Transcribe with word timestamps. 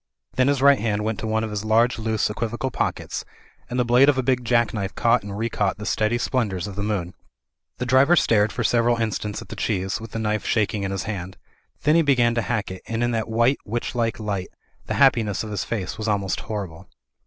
Then 0.33 0.47
his 0.47 0.63
right 0.63 0.79
hand 0.79 1.03
went 1.03 1.19
to 1.19 1.27
one 1.27 1.43
of 1.43 1.51
his 1.51 1.63
large 1.63 1.99
loose 1.99 2.27
equivocal 2.27 2.71
pockets, 2.71 3.23
and 3.69 3.79
the 3.79 3.85
blade 3.85 4.09
of 4.09 4.17
a 4.17 4.23
big 4.23 4.43
jack 4.43 4.73
knife 4.73 4.95
caught 4.95 5.21
and 5.21 5.33
recaught 5.37 5.77
the 5.77 5.85
steady 5.85 6.17
splen 6.17 6.49
dours 6.49 6.65
of 6.65 6.75
the 6.75 6.81
moon. 6.81 7.13
The 7.77 7.85
driver 7.85 8.15
stared 8.15 8.51
for 8.51 8.63
several 8.63 8.97
instants 8.97 9.43
at 9.43 9.49
the 9.49 9.55
cheese, 9.55 10.01
with 10.01 10.09
the 10.09 10.17
knife 10.17 10.43
shaking 10.43 10.81
in 10.81 10.89
his 10.89 11.03
hand. 11.03 11.37
Then 11.83 11.93
he 11.93 12.01
began 12.01 12.33
to 12.33 12.41
hack 12.41 12.71
it, 12.71 12.81
and 12.87 13.03
in 13.03 13.11
that 13.11 13.29
white 13.29 13.59
witchlike 13.63 14.19
light 14.19 14.47
the 14.87 14.95
hap* 14.95 15.13
piness 15.13 15.43
of 15.43 15.51
his 15.51 15.63
face 15.63 15.99
was 15.99 16.07
almost 16.07 16.39
horrible. 16.39 16.89